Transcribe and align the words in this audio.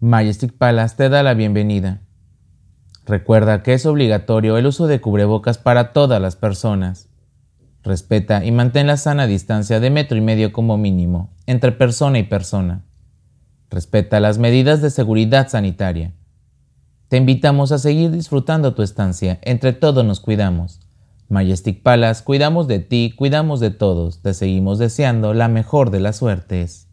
Majestic 0.00 0.52
Palace 0.52 0.94
te 0.94 1.08
da 1.08 1.22
la 1.22 1.32
bienvenida. 1.32 2.02
Recuerda 3.06 3.62
que 3.62 3.72
es 3.72 3.86
obligatorio 3.86 4.58
el 4.58 4.66
uso 4.66 4.86
de 4.86 5.00
cubrebocas 5.00 5.56
para 5.56 5.94
todas 5.94 6.20
las 6.20 6.36
personas. 6.36 7.08
Respeta 7.82 8.44
y 8.44 8.52
mantén 8.52 8.88
la 8.88 8.98
sana 8.98 9.26
distancia 9.26 9.80
de 9.80 9.88
metro 9.88 10.18
y 10.18 10.20
medio 10.20 10.52
como 10.52 10.76
mínimo 10.76 11.30
entre 11.46 11.72
persona 11.72 12.18
y 12.18 12.24
persona. 12.24 12.84
Respeta 13.70 14.20
las 14.20 14.36
medidas 14.36 14.82
de 14.82 14.90
seguridad 14.90 15.48
sanitaria. 15.48 16.12
Te 17.08 17.16
invitamos 17.16 17.72
a 17.72 17.78
seguir 17.78 18.10
disfrutando 18.10 18.74
tu 18.74 18.82
estancia. 18.82 19.38
Entre 19.42 19.72
todos 19.72 20.04
nos 20.04 20.20
cuidamos. 20.20 20.80
Majestic 21.30 21.82
Palace, 21.82 22.22
cuidamos 22.22 22.68
de 22.68 22.80
ti, 22.80 23.14
cuidamos 23.16 23.60
de 23.60 23.70
todos. 23.70 24.20
Te 24.20 24.34
seguimos 24.34 24.78
deseando 24.78 25.32
la 25.32 25.48
mejor 25.48 25.90
de 25.90 26.00
las 26.00 26.16
suertes. 26.16 26.85